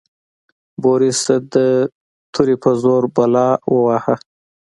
[0.81, 1.21] بوریس
[1.53, 1.55] د
[2.33, 4.15] تورې په زور بلا وواهه.